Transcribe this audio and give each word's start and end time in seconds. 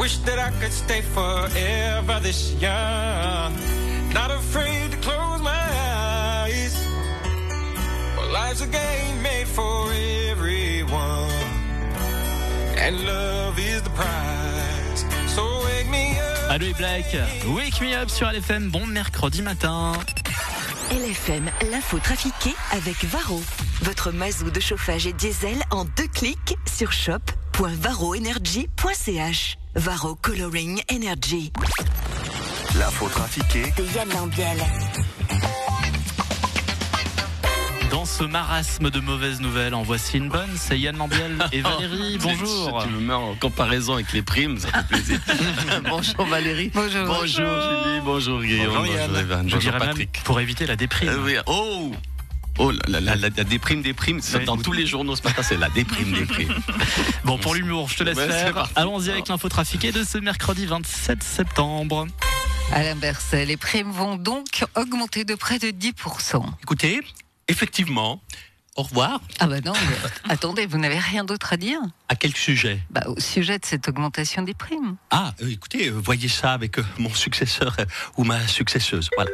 Wish 0.00 0.16
that 0.24 0.38
I 0.38 0.48
could 0.58 0.72
stay 0.72 1.02
forever 1.02 2.20
this 2.22 2.54
young. 2.54 3.52
Not 4.14 4.30
afraid 4.30 4.92
to 4.92 4.96
close 4.96 5.42
my 5.42 5.52
eyes. 5.52 6.74
Well, 8.16 8.32
life's 8.32 8.62
a 8.62 8.66
game 8.66 9.22
made 9.22 9.46
for 9.46 9.92
everyone. 10.30 11.28
And 12.78 13.04
love 13.04 13.58
is 13.58 13.82
the 13.82 13.90
prize. 13.90 15.04
So 15.34 15.44
wake 15.66 15.90
me 15.90 16.18
up. 16.18 16.50
Allo 16.50 16.64
et 16.64 16.72
Black, 16.78 17.14
Wake 17.54 17.82
Me 17.82 17.94
Up 17.94 18.08
sur 18.08 18.32
LFM, 18.32 18.70
bon 18.70 18.86
mercredi 18.86 19.42
matin. 19.42 19.92
LFM, 20.90 21.50
l'info 21.70 21.98
trafiquée 21.98 22.54
avec 22.72 23.04
Varro. 23.04 23.42
Votre 23.82 24.12
mazou 24.12 24.50
de 24.50 24.60
chauffage 24.60 25.06
et 25.06 25.12
diesel 25.12 25.62
en 25.70 25.84
deux 25.84 26.08
clics 26.08 26.56
sur 26.66 26.90
shop.varroenergy.ch. 26.90 29.59
Varro 29.74 30.14
Coloring 30.16 30.82
Energy. 30.90 31.52
L'info 32.78 33.08
trafiquée 33.08 33.72
De 33.76 33.84
Yann 33.94 34.08
Lambiel. 34.10 34.58
Dans 37.90 38.04
ce 38.04 38.22
marasme 38.24 38.90
de 38.90 39.00
mauvaises 39.00 39.40
nouvelles, 39.40 39.74
en 39.74 39.82
voici 39.82 40.18
une 40.18 40.28
bonne, 40.28 40.50
c'est 40.56 40.78
Yann 40.78 40.96
Lambiel 40.96 41.36
et 41.52 41.60
Valérie, 41.60 42.18
bonjour. 42.20 42.82
Tu 42.84 42.90
me 42.90 43.00
mets 43.00 43.14
en 43.14 43.34
comparaison 43.34 43.94
avec 43.94 44.12
les 44.12 44.22
primes, 44.22 44.58
ça 44.58 44.68
fait 44.68 44.86
plaisir. 44.88 45.20
bonjour 45.88 46.24
Valérie. 46.26 46.70
Bonjour. 46.74 47.06
Bonjour 47.06 47.24
Julie. 47.26 48.00
Bonjour 48.04 48.42
Guillaume. 48.42 48.74
Bonjour, 48.74 48.94
Yann. 48.94 49.16
Evan. 49.16 49.48
Je 49.48 49.54
Bonjour 49.54 49.58
dirais 49.60 49.78
même 49.78 49.88
Patrick. 49.88 50.22
pour 50.24 50.40
éviter 50.40 50.66
la 50.66 50.76
déprime. 50.76 51.08
Euh, 51.10 51.24
oui. 51.24 51.34
Oh 51.46 51.92
Oh, 52.62 52.70
la, 52.88 53.00
la, 53.00 53.16
la, 53.16 53.28
la 53.30 53.44
déprime, 53.44 53.80
déprime, 53.80 54.20
c'est 54.20 54.36
Ouais. 54.36 54.44
dans 54.44 54.58
tous 54.58 54.72
les 54.72 54.86
journaux 54.86 55.16
ce 55.16 55.22
matin, 55.22 55.42
c'est 55.42 55.56
la 55.56 55.70
déprime, 55.70 56.12
déprime. 56.12 56.54
Bon, 57.24 57.38
pour 57.38 57.54
l'humour, 57.54 57.88
je 57.88 57.96
te 57.96 58.04
laisse 58.04 58.18
Ouais, 58.18 58.26
c'est 58.28 58.52
faire. 58.52 58.68
Allons-y 58.76 59.08
avec 59.08 59.28
l'info 59.28 59.48
trafiquée 59.48 59.92
de 59.92 60.04
ce 60.04 60.18
mercredi 60.18 60.66
27 60.66 61.22
septembre. 61.22 62.06
Alain 62.72 62.96
Berset, 62.96 63.46
les 63.46 63.56
primes 63.56 63.90
vont 63.90 64.16
donc 64.16 64.64
augmenter 64.76 65.24
de 65.24 65.34
près 65.34 65.58
de 65.58 65.68
10%. 65.68 66.42
Écoutez, 66.62 67.00
effectivement, 67.48 68.20
au 68.76 68.82
revoir. 68.82 69.20
Ah 69.38 69.46
bah 69.46 69.60
non, 69.64 69.72
mais 69.72 69.96
attendez, 70.32 70.66
vous 70.66 70.78
n'avez 70.78 70.98
rien 70.98 71.24
d'autre 71.24 71.52
à 71.52 71.56
dire? 71.56 71.80
À 72.08 72.16
quel 72.16 72.34
sujet? 72.34 72.80
Bah, 72.90 73.02
Au 73.06 73.18
sujet 73.20 73.58
de 73.58 73.64
cette 73.64 73.88
augmentation 73.88 74.42
des 74.42 74.54
primes. 74.54 74.96
Ah, 75.10 75.34
euh, 75.42 75.48
écoutez, 75.50 75.88
euh, 75.88 75.92
voyez 75.92 76.28
ça 76.28 76.52
avec 76.52 76.78
euh, 76.78 76.84
mon 76.98 77.12
successeur 77.12 77.76
ou 78.16 78.24
ma 78.24 78.46
successeuse. 78.46 79.08
Voilà. 79.16 79.30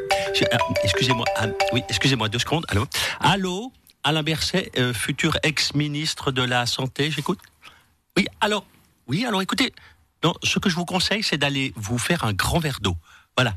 Excusez-moi. 0.84 1.27
ah, 1.37 1.47
oui, 1.73 1.83
excusez-moi 1.89 2.28
deux 2.28 2.39
secondes. 2.39 2.65
Allô? 2.69 2.87
Allô? 3.20 3.73
Alain 4.05 4.23
Berset, 4.23 4.70
futur 4.95 5.37
ex-ministre 5.43 6.31
de 6.31 6.43
la 6.43 6.65
santé. 6.67 7.11
J'écoute? 7.11 7.41
Oui. 8.17 8.27
Alors. 8.41 8.65
Oui. 9.09 9.25
Alors, 9.27 9.43
écoutez. 9.43 9.73
Non, 10.23 10.33
ce 10.43 10.59
que 10.59 10.71
je 10.71 10.77
vous 10.77 10.84
conseille, 10.84 11.23
c'est 11.23 11.39
d'aller 11.39 11.73
vous 11.77 11.98
faire 11.98 12.25
un 12.25 12.33
grand 12.33 12.59
verre 12.61 12.78
d'eau. 12.81 12.97
Voilà. 13.37 13.55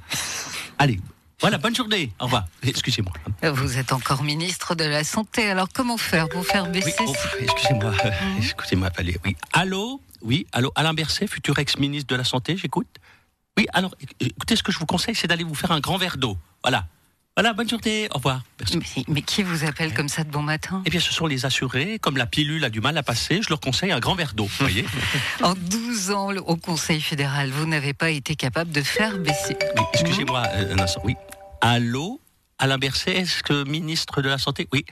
Allez. 0.80 1.00
Voilà. 1.42 1.58
Bonne 1.58 1.76
journée. 1.76 2.12
Au 2.20 2.26
revoir. 2.26 2.46
Excusez-moi. 2.64 3.14
Vous 3.54 3.78
êtes 3.78 3.94
encore 3.94 4.24
ministre 4.24 4.76
de 4.76 4.84
la 4.84 5.04
Santé, 5.04 5.50
alors 5.50 5.70
comment 5.74 5.98
faire 5.98 6.28
pour 6.30 6.46
faire 6.46 6.66
Oui. 6.66 6.72
baisser 6.72 6.94
oh, 7.06 7.14
excusez-moi. 7.40 7.94
euh, 8.06 8.12
excusez-moi, 8.38 8.90
Valérie. 8.96 9.18
Oui. 9.26 9.36
Allô? 9.54 10.02
Oui. 10.22 10.46
Allô? 10.52 10.72
Alain 10.76 10.94
Berset, 10.94 11.28
futur 11.28 11.58
ex-ministre 11.60 12.08
de 12.08 12.16
la 12.16 12.24
santé. 12.26 12.58
J'écoute. 12.58 12.88
Oui, 13.58 13.68
alors, 13.74 13.94
écoutez, 14.20 14.56
ce 14.56 14.64
que 14.64 14.72
je 14.72 14.80
vous 14.80 14.86
conseille, 14.86 15.16
c'est 15.16 15.28
d'aller 15.28 15.44
vous 15.44 15.56
faire 15.56 15.72
un 15.72 15.80
grand 15.80 15.98
verre 15.98 16.18
d'eau. 16.18 16.38
Voilà. 16.64 16.86
Voilà, 17.36 17.54
bonne 17.54 17.70
journée. 17.70 18.08
Au 18.12 18.16
revoir. 18.16 18.42
Mais, 18.74 19.04
mais 19.08 19.22
qui 19.22 19.44
vous 19.44 19.64
appelle 19.66 19.94
comme 19.94 20.10
ça 20.10 20.24
de 20.24 20.30
bon 20.32 20.42
matin? 20.42 20.82
Eh 20.86 20.90
bien, 20.90 21.00
ce 21.00 21.14
sont 21.14 21.26
les 21.28 21.46
assurés. 21.46 21.98
Comme 22.00 22.18
la 22.18 22.26
pilule 22.26 22.64
a 22.66 22.70
du 22.70 22.82
mal 22.82 22.98
à 22.98 23.04
passer, 23.04 23.42
je 23.42 23.50
leur 23.50 23.60
conseille 23.60 23.92
un 23.92 24.00
grand 24.00 24.16
verre 24.16 24.34
d'eau. 24.34 24.50
Voyez 24.60 24.86
En 25.44 25.54
12 25.56 26.12
ans, 26.12 26.30
au 26.36 26.56
Conseil 26.58 27.02
fédéral, 27.02 27.50
vous 27.52 27.66
n'avez 27.66 27.94
pas 27.94 28.10
été 28.10 28.36
capable 28.36 28.72
de 28.72 28.82
faire 28.82 29.18
baisser. 29.18 29.56
Oui, 29.78 29.84
excusez-moi 29.94 30.44
euh, 30.56 30.76
un 30.76 30.80
instant. 30.80 31.02
Oui. 31.04 31.16
Allô? 31.62 32.20
Alain 32.58 32.78
Berset, 32.78 33.16
est-ce 33.16 33.42
que 33.44 33.64
ministre 33.64 34.22
de 34.22 34.28
la 34.30 34.38
Santé? 34.38 34.68
Oui. 34.74 34.86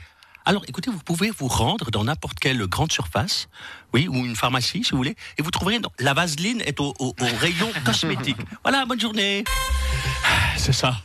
Alors, 0.45 0.63
écoutez, 0.69 0.89
vous 0.89 0.99
pouvez 0.99 1.29
vous 1.29 1.49
rendre 1.49 1.91
dans 1.91 2.05
n'importe 2.05 2.39
quelle 2.39 2.65
grande 2.67 2.89
surface, 2.93 3.49
oui, 3.93 4.07
ou 4.07 4.15
une 4.15 4.37
pharmacie, 4.37 4.81
si 4.85 4.91
vous 4.91 4.97
voulez, 4.97 5.17
et 5.37 5.41
vous 5.41 5.51
trouverez 5.51 5.79
la 5.99 6.13
vaseline 6.13 6.61
est 6.61 6.79
au, 6.79 6.93
au- 6.99 7.13
au 7.19 7.25
rayon 7.41 7.69
cosmétique. 7.85 8.37
Voilà, 8.63 8.85
bonne 8.85 9.01
journée. 9.01 9.43
C'est 10.57 10.73
ça. 10.73 11.01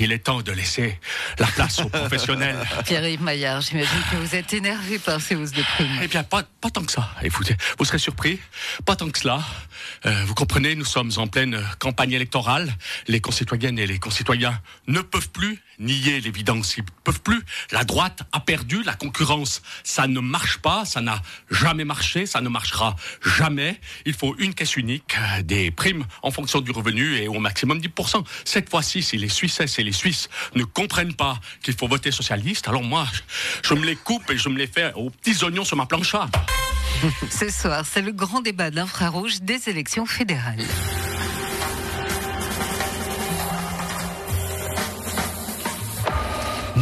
Il 0.00 0.12
est 0.12 0.18
temps 0.18 0.42
de 0.42 0.52
laisser 0.52 0.98
la 1.38 1.46
place 1.46 1.80
aux 1.80 1.88
professionnels. 1.88 2.56
Pierre-Yves 2.84 3.22
Maillard, 3.22 3.60
j'imagine 3.60 4.02
que 4.10 4.16
vous 4.16 4.34
êtes 4.34 4.52
énervé 4.54 4.98
par 4.98 5.20
ces 5.20 5.34
hausses 5.34 5.52
de 5.52 5.62
primes. 5.62 5.98
Eh 6.02 6.08
bien, 6.08 6.22
pas, 6.22 6.42
pas 6.60 6.70
tant 6.70 6.84
que 6.84 6.92
ça. 6.92 7.10
Écoutez, 7.22 7.56
vous 7.78 7.84
serez 7.84 7.98
surpris. 7.98 8.38
Pas 8.84 8.96
tant 8.96 9.10
que 9.10 9.18
cela. 9.18 9.40
Euh, 10.06 10.24
vous 10.24 10.34
comprenez, 10.34 10.74
nous 10.74 10.84
sommes 10.84 11.10
en 11.16 11.26
pleine 11.26 11.62
campagne 11.78 12.12
électorale. 12.12 12.72
Les 13.08 13.20
concitoyennes 13.20 13.78
et 13.78 13.86
les 13.86 13.98
concitoyens 13.98 14.60
ne 14.86 15.00
peuvent 15.00 15.30
plus 15.30 15.60
nier 15.78 16.20
l'évidence. 16.20 16.76
Ils 16.76 16.84
peuvent 17.04 17.22
plus. 17.22 17.42
La 17.72 17.84
droite 17.84 18.22
a 18.32 18.40
perdu. 18.40 18.82
La 18.84 18.94
concurrence, 18.94 19.62
ça 19.82 20.06
ne 20.06 20.20
marche 20.20 20.58
pas. 20.58 20.84
Ça 20.84 21.00
n'a 21.00 21.20
jamais 21.50 21.84
marché. 21.84 22.26
Ça 22.26 22.40
ne 22.40 22.48
marchera 22.48 22.96
jamais. 23.24 23.80
Il 24.06 24.14
faut 24.14 24.34
une 24.38 24.54
caisse 24.54 24.76
unique, 24.76 25.16
euh, 25.18 25.42
des 25.42 25.70
primes 25.70 26.04
en 26.22 26.30
fonction 26.30 26.60
du 26.60 26.70
revenu 26.70 27.16
et 27.16 27.28
au 27.28 27.38
maximum 27.38 27.78
10%. 27.78 28.24
Cette 28.52 28.68
fois-ci, 28.68 29.00
si 29.00 29.16
les 29.16 29.28
Suissesses 29.28 29.78
et 29.78 29.84
les 29.84 29.92
Suisses 29.92 30.28
ne 30.56 30.64
comprennent 30.64 31.14
pas 31.14 31.38
qu'il 31.62 31.74
faut 31.74 31.86
voter 31.86 32.10
socialiste, 32.10 32.66
alors 32.66 32.82
moi, 32.82 33.06
je 33.62 33.74
me 33.74 33.86
les 33.86 33.94
coupe 33.94 34.28
et 34.28 34.36
je 34.36 34.48
me 34.48 34.58
les 34.58 34.66
fais 34.66 34.92
aux 34.94 35.08
petits 35.08 35.44
oignons 35.44 35.64
sur 35.64 35.76
ma 35.76 35.86
plancha. 35.86 36.28
Ce 37.30 37.48
soir, 37.48 37.86
c'est 37.88 38.02
le 38.02 38.10
grand 38.10 38.40
débat 38.40 38.72
d'infrarouge 38.72 39.40
des 39.42 39.68
élections 39.68 40.04
fédérales. 40.04 40.64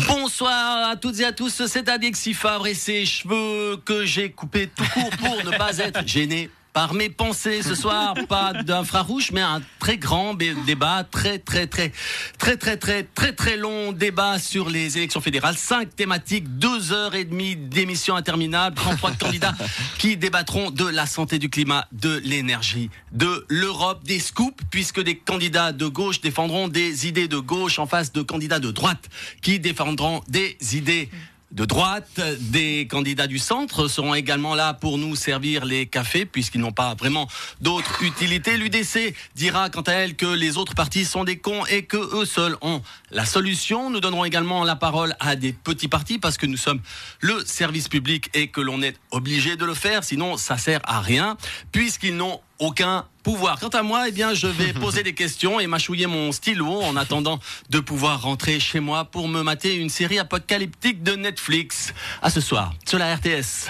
Bonsoir 0.06 0.88
à 0.88 0.96
toutes 0.96 1.20
et 1.20 1.26
à 1.26 1.32
tous, 1.32 1.66
c'est 1.66 1.86
Alexis 1.90 2.32
Favre 2.32 2.66
et 2.66 2.72
ses 2.72 3.04
cheveux 3.04 3.76
que 3.84 4.06
j'ai 4.06 4.30
coupés 4.30 4.70
tout 4.74 4.88
court 4.94 5.10
pour 5.18 5.44
ne 5.44 5.54
pas 5.54 5.76
être 5.76 6.08
gêné 6.08 6.48
par 6.72 6.94
mes 6.94 7.08
pensées 7.08 7.62
ce 7.62 7.74
soir. 7.74 8.14
Pas 8.28 8.52
d'infrarouge, 8.52 9.30
mais 9.32 9.40
un 9.40 9.62
très 9.78 9.96
grand 9.96 10.34
débat, 10.34 11.04
très 11.10 11.38
très 11.38 11.66
très 11.66 11.92
très 12.38 12.56
très 12.56 12.76
très 12.76 13.02
très 13.02 13.32
très 13.32 13.56
long 13.56 13.92
débat 13.92 14.38
sur 14.38 14.68
les 14.68 14.96
élections 14.96 15.20
fédérales. 15.20 15.56
Cinq 15.56 15.94
thématiques, 15.94 16.58
deux 16.58 16.92
heures 16.92 17.14
et 17.14 17.24
demie 17.24 17.56
d'émission 17.56 18.16
interminable, 18.16 18.76
33 18.76 19.12
candidats 19.12 19.54
qui 19.98 20.16
débattront 20.16 20.70
de 20.70 20.86
la 20.86 21.06
santé, 21.06 21.38
du 21.38 21.50
climat, 21.50 21.86
de 21.92 22.20
l'énergie, 22.24 22.90
de 23.12 23.46
l'Europe, 23.48 24.04
des 24.04 24.18
scoops, 24.20 24.62
puisque 24.70 25.00
des 25.00 25.16
candidats 25.16 25.72
de 25.72 25.86
gauche 25.86 26.20
défendront 26.20 26.68
des 26.68 27.06
idées 27.06 27.28
de 27.28 27.38
gauche 27.38 27.78
en 27.78 27.86
face 27.86 28.12
de 28.12 28.22
candidats 28.22 28.60
de 28.60 28.70
droite 28.70 29.08
qui 29.42 29.60
défendront 29.60 30.22
des 30.28 30.56
idées 30.72 31.10
de 31.50 31.64
droite. 31.64 32.20
Des 32.40 32.86
candidats 32.88 33.26
du 33.26 33.38
centre 33.38 33.88
seront 33.88 34.14
également 34.14 34.54
là 34.54 34.74
pour 34.74 34.98
nous 34.98 35.16
servir 35.16 35.64
les 35.64 35.86
cafés 35.86 36.26
puisqu'ils 36.26 36.60
n'ont 36.60 36.72
pas 36.72 36.94
vraiment 36.94 37.28
d'autre 37.60 38.02
utilité. 38.02 38.56
L'UDC 38.56 39.14
dira 39.34 39.70
quant 39.70 39.82
à 39.82 39.92
elle 39.92 40.16
que 40.16 40.26
les 40.26 40.56
autres 40.56 40.74
partis 40.74 41.04
sont 41.04 41.24
des 41.24 41.38
cons 41.38 41.64
et 41.66 41.84
que 41.84 41.96
eux 41.96 42.24
seuls 42.24 42.56
ont 42.60 42.82
la 43.10 43.24
solution. 43.24 43.90
Nous 43.90 44.00
donnerons 44.00 44.24
également 44.24 44.64
la 44.64 44.76
parole 44.76 45.16
à 45.20 45.36
des 45.36 45.52
petits 45.52 45.88
partis 45.88 46.18
parce 46.18 46.36
que 46.36 46.46
nous 46.46 46.56
sommes 46.56 46.80
le 47.20 47.44
service 47.44 47.88
public 47.88 48.30
et 48.34 48.48
que 48.48 48.60
l'on 48.60 48.82
est 48.82 48.96
obligé 49.10 49.56
de 49.56 49.64
le 49.64 49.74
faire, 49.74 50.04
sinon 50.04 50.36
ça 50.36 50.58
sert 50.58 50.80
à 50.84 51.00
rien 51.00 51.36
puisqu'ils 51.72 52.16
n'ont 52.16 52.40
aucun 52.58 53.04
pouvoir. 53.22 53.58
Quant 53.60 53.68
à 53.68 53.82
moi, 53.82 54.08
eh 54.08 54.12
bien, 54.12 54.34
je 54.34 54.46
vais 54.46 54.72
poser 54.80 55.02
des 55.02 55.14
questions 55.14 55.60
et 55.60 55.66
mâchouiller 55.66 56.06
mon 56.06 56.32
stylo 56.32 56.80
en 56.82 56.96
attendant 56.96 57.38
de 57.70 57.80
pouvoir 57.80 58.22
rentrer 58.22 58.60
chez 58.60 58.80
moi 58.80 59.04
pour 59.04 59.28
me 59.28 59.42
mater 59.42 59.74
une 59.74 59.90
série 59.90 60.18
apocalyptique 60.18 61.02
de 61.02 61.12
Netflix. 61.12 61.92
À 62.22 62.30
ce 62.30 62.40
soir, 62.40 62.74
sur 62.86 62.98
la 62.98 63.14
RTS. 63.14 63.68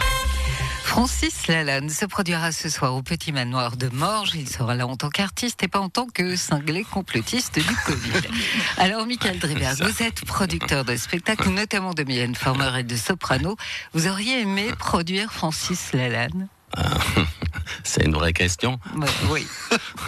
Francis 0.88 1.48
Lalanne 1.48 1.90
se 1.90 2.06
produira 2.06 2.50
ce 2.50 2.70
soir 2.70 2.94
au 2.94 3.02
Petit 3.02 3.30
Manoir 3.30 3.76
de 3.76 3.88
Morges. 3.90 4.34
Il 4.34 4.48
sera 4.48 4.74
là 4.74 4.86
en 4.86 4.96
tant 4.96 5.10
qu'artiste 5.10 5.62
et 5.62 5.68
pas 5.68 5.80
en 5.80 5.90
tant 5.90 6.06
que 6.06 6.34
cinglé 6.34 6.82
complotiste 6.82 7.56
du 7.58 7.76
Covid. 7.84 8.26
Alors, 8.78 9.06
Michael 9.06 9.38
Driver, 9.38 9.74
vous 9.80 10.02
êtes 10.02 10.24
producteur 10.24 10.86
de 10.86 10.96
spectacles, 10.96 11.50
notamment 11.50 11.92
de 11.92 12.04
Mylène 12.04 12.34
Farmer 12.34 12.80
et 12.80 12.84
de 12.84 12.96
Soprano. 12.96 13.56
Vous 13.92 14.08
auriez 14.08 14.40
aimé 14.40 14.70
produire 14.78 15.30
Francis 15.30 15.92
Lalanne? 15.92 16.48
C'est 17.98 18.06
une 18.06 18.14
vraie 18.14 18.32
question. 18.32 18.78
Ouais, 18.96 19.06
Oui. 19.30 19.46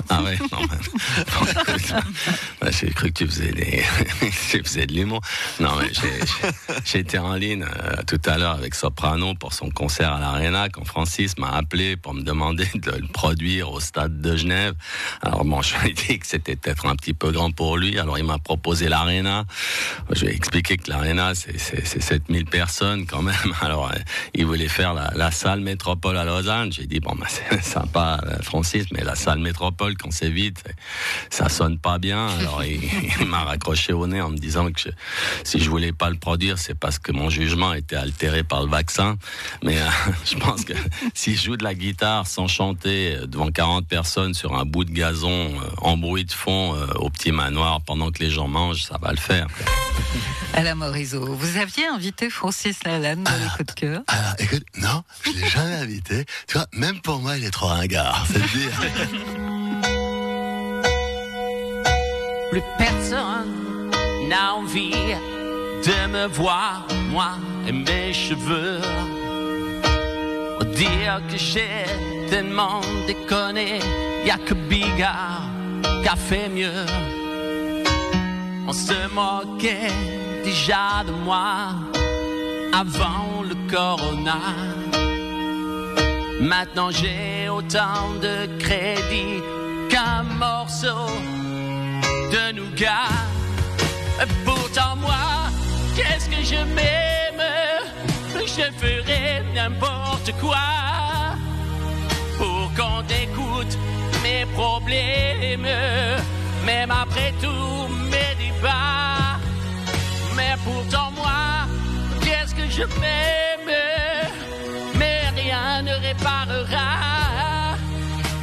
Ah 0.08 0.22
ouais, 0.22 0.38
non. 0.52 0.58
mais- 0.62 2.70
J'ai 2.72 2.90
cru 2.90 3.10
que 3.12 3.18
tu 3.18 3.26
faisais 3.26 3.52
des, 3.52 3.82
tu 4.50 4.62
faisais 4.62 4.86
de 4.86 4.92
l'humour. 4.94 5.20
Non, 5.58 5.70
mais 5.80 5.88
j'ai- 6.84 7.00
été 7.00 7.18
en 7.18 7.34
ligne 7.34 7.64
euh, 7.64 8.02
tout 8.06 8.20
à 8.26 8.36
l'heure 8.36 8.54
avec 8.56 8.74
Soprano 8.74 9.34
pour 9.34 9.52
son 9.54 9.70
concert 9.70 10.12
à 10.12 10.20
l'Arena 10.20 10.68
quand 10.68 10.84
Francis 10.84 11.38
m'a 11.38 11.50
appelé 11.50 11.96
pour 11.96 12.12
me 12.14 12.20
demander 12.22 12.68
de 12.74 12.90
le 12.90 13.06
produire 13.08 13.70
au 13.70 13.80
stade 13.80 14.20
de 14.20 14.36
Genève. 14.36 14.74
Alors 15.22 15.44
bon, 15.44 15.62
je 15.62 15.76
lui 15.78 15.90
ai 15.90 15.92
dit 15.94 16.18
que 16.18 16.26
c'était 16.26 16.56
peut-être 16.56 16.86
un 16.86 16.94
petit 16.96 17.14
peu 17.14 17.32
grand 17.32 17.50
pour 17.50 17.76
lui. 17.78 17.98
Alors 17.98 18.18
il 18.18 18.24
m'a 18.24 18.38
proposé 18.38 18.88
l'Arena. 18.88 19.44
Je 20.10 20.26
lui 20.26 20.32
ai 20.32 20.36
expliqué 20.36 20.76
que 20.76 20.90
l'Arena 20.90 21.34
c'est 21.34 21.58
c'est- 21.58 21.86
c'est 21.86 22.02
7000 22.02 22.44
personnes 22.44 23.06
quand 23.06 23.22
même. 23.22 23.34
Alors 23.62 23.90
euh, 23.90 23.94
il 24.34 24.44
voulait 24.46 24.68
faire 24.68 24.92
la, 24.94 25.10
la 25.14 25.30
salle 25.30 25.60
métropole 25.60 26.16
à 26.18 26.24
Lausanne. 26.24 26.72
J'ai 26.72 26.86
dit 26.86 27.00
bon, 27.00 27.14
ben, 27.14 27.26
c'est- 27.28 27.62
sympa, 27.62 28.20
euh, 28.26 28.36
Francis, 28.42 28.86
mais 28.92 29.02
la 29.04 29.14
salle 29.14 29.38
métropole, 29.38 29.49
quand 29.52 30.10
c'est 30.12 30.30
vide, 30.30 30.58
ça 31.30 31.48
sonne 31.48 31.78
pas 31.78 31.98
bien. 31.98 32.28
Alors 32.38 32.64
il, 32.64 32.80
il 33.20 33.26
m'a 33.26 33.44
raccroché 33.44 33.92
au 33.92 34.06
nez 34.06 34.20
en 34.20 34.30
me 34.30 34.36
disant 34.36 34.70
que 34.70 34.80
je- 34.80 34.88
si 35.44 35.60
je 35.60 35.70
voulais 35.70 35.92
pas 35.92 36.10
le 36.10 36.16
produire, 36.16 36.58
c'est 36.58 36.74
parce 36.74 36.98
que 36.98 37.12
mon 37.12 37.30
jugement 37.30 37.72
était 37.74 37.96
altéré 37.96 38.42
par 38.44 38.62
le 38.62 38.68
vaccin. 38.68 39.16
Mais 39.62 39.80
euh, 39.80 39.86
je 40.24 40.36
pense 40.36 40.64
que 40.64 40.72
si 41.14 41.36
je 41.36 41.44
joue 41.44 41.56
de 41.56 41.64
la 41.64 41.74
guitare 41.74 42.26
sans 42.26 42.48
chanter 42.48 43.16
devant 43.26 43.50
40 43.50 43.86
personnes 43.86 44.34
sur 44.34 44.54
un 44.56 44.64
bout 44.64 44.84
de 44.84 44.92
gazon 44.92 45.30
euh, 45.30 45.66
en 45.78 45.96
bruit 45.96 46.24
de 46.24 46.32
fond 46.32 46.74
euh, 46.74 46.86
au 46.96 47.10
petit 47.10 47.32
manoir 47.32 47.80
pendant 47.82 48.10
que 48.10 48.22
les 48.22 48.30
gens 48.30 48.48
mangent, 48.48 48.84
ça 48.84 48.98
va 49.00 49.10
le 49.10 49.16
faire. 49.18 49.46
Alain 50.54 50.74
Morisot, 50.74 51.34
vous 51.34 51.56
aviez 51.58 51.86
invité 51.86 52.28
Francis 52.28 52.82
Lalanne 52.84 53.22
dans 53.22 53.30
les 53.30 53.48
coups 53.56 53.74
de 53.74 53.80
cœur 53.80 54.02
Alors, 54.08 54.34
écoute, 54.38 54.64
non, 54.80 55.02
je 55.22 55.30
l'ai 55.30 55.48
jamais 55.48 55.74
invité. 55.74 56.24
Tu 56.46 56.56
vois, 56.56 56.66
même 56.72 57.00
pour 57.00 57.18
moi, 57.18 57.36
il 57.36 57.44
est 57.44 57.50
trop 57.50 57.66
ringard. 57.66 58.26
C'est 58.32 58.38
dire. 58.38 58.72
Plus 62.50 62.62
personne 62.78 63.90
n'a 64.28 64.54
envie 64.54 64.90
de 64.90 66.06
me 66.08 66.26
voir, 66.26 66.86
moi 67.10 67.32
et 67.66 67.72
mes 67.72 68.12
cheveux. 68.12 68.80
Dire 70.76 71.20
que 71.30 71.36
j'ai 71.36 71.84
tellement 72.30 72.80
déconné, 73.06 73.80
y 74.24 74.30
a 74.30 74.38
que 74.38 74.54
Bigard 74.54 75.42
qui 76.02 76.08
a 76.08 76.16
fait 76.16 76.48
mieux. 76.48 76.86
On 78.66 78.72
se 78.72 78.94
moquait 79.12 79.92
déjà 80.44 81.04
de 81.06 81.12
moi 81.12 81.74
avant 82.72 83.42
le 83.48 83.54
corona. 83.70 84.40
Maintenant 86.40 86.90
j'ai 86.90 87.48
autant 87.48 88.14
de 88.22 88.46
crédit 88.58 89.42
qu'un 89.88 90.22
morceau 90.38 91.10
de 92.32 92.52
nougat. 92.52 93.10
Pourtant 94.44 94.96
moi, 94.96 95.50
qu'est-ce 95.96 96.28
que 96.28 96.42
je 96.42 96.62
m'aime? 96.74 97.42
Je 98.34 98.66
ferai 98.78 99.42
n'importe 99.54 100.32
quoi 100.40 100.56
pour 102.38 102.70
qu'on 102.76 103.02
écoute 103.22 103.78
mes 104.22 104.44
problèmes, 104.54 105.68
même 106.64 106.90
après 106.90 107.32
tous 107.40 108.09
je 112.80 112.86
m'aime 113.00 113.76
Mais 114.98 115.20
rien 115.36 115.82
ne 115.82 115.92
réparera 116.06 117.76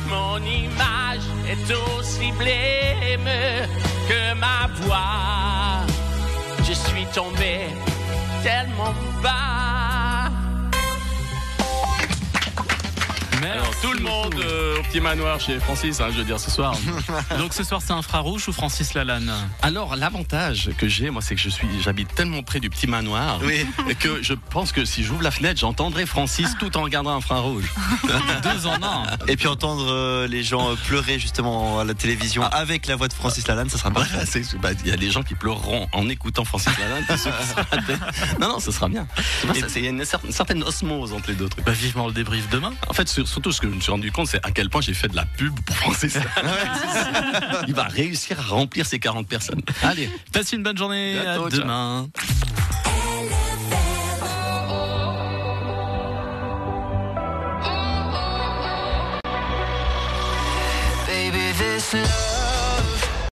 mon 0.08 0.38
image 0.38 1.28
est 1.50 1.72
aussi 1.74 2.32
blême 2.32 3.30
que 4.08 4.34
ma 4.36 4.68
voix. 4.82 5.86
Je 6.60 6.74
suis 6.74 7.06
tombé 7.14 7.68
tellement 8.44 8.94
bas. 9.22 10.30
Merci 13.42 13.82
tout 13.82 13.94
le 13.94 14.00
monde 14.02 14.36
euh, 14.40 14.77
petit 14.90 15.00
manoir 15.02 15.40
chez 15.40 15.60
Francis, 15.60 16.00
hein, 16.00 16.08
je 16.12 16.18
veux 16.20 16.24
dire 16.24 16.40
ce 16.40 16.50
soir. 16.52 16.76
Donc 17.38 17.54
ce 17.54 17.64
soir 17.64 17.82
c'est 17.86 17.92
infrarouge 17.94 18.48
ou 18.48 18.54
Francis 18.54 18.94
Lalanne 18.94 19.32
Alors 19.62 19.96
l'avantage 19.96 20.70
que 20.78 20.88
j'ai, 20.88 21.10
moi, 21.10 21.22
c'est 21.22 21.36
que 21.36 21.42
je 21.42 21.50
suis, 21.50 21.68
j'habite 21.84 22.14
tellement 22.16 22.42
près 22.44 22.60
du 22.60 22.70
petit 22.70 22.88
manoir 22.88 23.40
Oui. 23.44 23.66
que 24.00 24.22
je 24.24 24.34
pense 24.34 24.72
que 24.72 24.86
si 24.86 25.04
j'ouvre 25.04 25.22
la 25.24 25.32
fenêtre, 25.32 25.60
j'entendrai 25.60 26.06
Francis 26.06 26.56
tout 26.60 26.76
en 26.78 26.84
regardant 26.84 27.12
un 27.12 27.18
infrarouge. 27.18 27.66
Deux 28.44 28.66
en 28.68 28.82
un. 28.84 29.04
Et 29.28 29.36
puis 29.36 29.48
entendre 29.48 29.88
euh, 29.92 30.28
les 30.28 30.44
gens 30.44 30.72
euh, 30.72 30.76
pleurer 30.88 31.20
justement 31.20 31.80
à 31.80 31.84
la 31.84 31.94
télévision 31.94 32.44
avec 32.44 32.88
la 32.88 32.96
voix 32.96 33.08
de 33.08 33.14
Francis 33.14 33.48
Lalanne, 33.48 33.70
ça 33.70 33.78
sera 33.78 33.92
c'est- 34.26 34.58
bah, 34.60 34.70
Il 34.84 34.90
y 34.90 34.94
a 34.94 34.98
des 34.98 35.12
gens 35.12 35.24
qui 35.24 35.36
pleureront 35.36 35.88
en 35.94 36.08
écoutant 36.10 36.46
Francis 36.46 36.72
Lalanne. 36.80 37.06
Non, 38.40 38.50
non, 38.50 38.60
ce 38.60 38.72
sera 38.72 38.88
bien. 38.88 39.08
Ça- 39.44 39.68
Il 39.76 39.84
y 39.84 39.88
a 39.88 39.90
une, 39.90 40.04
cer- 40.04 40.26
une 40.26 40.32
certaine 40.32 40.64
osmose 40.64 41.14
entre 41.14 41.30
les 41.30 41.36
deux 41.36 41.50
trucs. 41.50 41.66
Bah, 41.66 41.72
vivement 41.72 42.08
le 42.08 42.14
débrief 42.14 42.50
demain. 42.50 42.72
En 42.88 42.94
fait, 42.94 43.08
sur- 43.10 43.28
surtout 43.28 43.52
ce 43.52 43.60
que 43.62 43.70
je 43.70 43.74
me 43.76 43.82
suis 43.82 43.92
rendu 43.92 44.12
compte, 44.12 44.28
c'est 44.28 44.46
à 44.46 44.52
quel 44.52 44.70
point 44.70 44.77
j'ai 44.82 44.94
fait 44.94 45.08
de 45.08 45.16
la 45.16 45.26
pub 45.26 45.54
pour 45.66 45.76
Francis. 45.78 46.16
Lalanne. 46.16 47.66
Il 47.68 47.74
va 47.74 47.84
réussir 47.84 48.40
à 48.40 48.44
remplir 48.44 48.86
ses 48.86 49.00
40 49.00 49.28
personnes. 49.28 49.62
Allez, 49.84 50.10
Passez 50.32 50.56
une 50.56 50.64
bonne 50.64 50.78
journée. 50.78 51.18
À 51.20 51.36
ciao. 51.36 51.50
demain. 51.50 52.08
Baby, 61.08 61.52
this 61.58 61.94
love 61.94 62.37